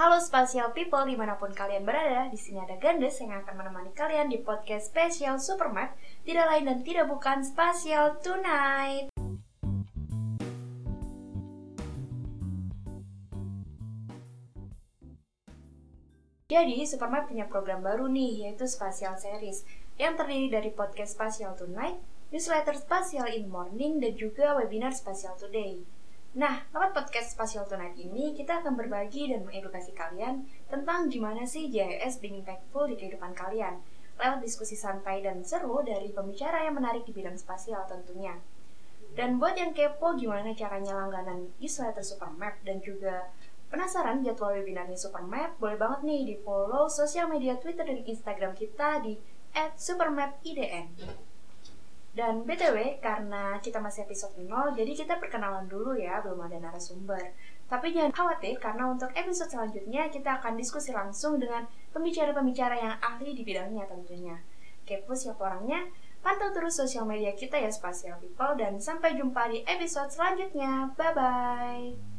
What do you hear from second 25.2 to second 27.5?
Today. Nah, lewat podcast